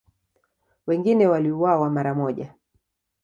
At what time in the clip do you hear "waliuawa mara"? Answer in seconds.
1.27-2.15